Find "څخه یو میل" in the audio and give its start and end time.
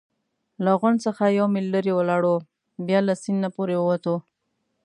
1.05-1.67